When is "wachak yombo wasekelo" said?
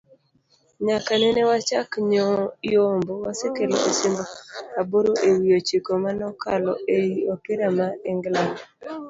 1.49-3.75